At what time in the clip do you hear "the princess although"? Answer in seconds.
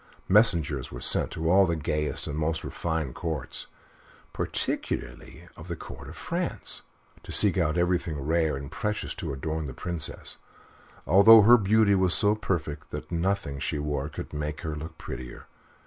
9.67-11.43